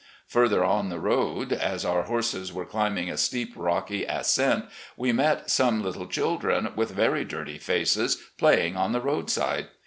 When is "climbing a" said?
2.65-3.17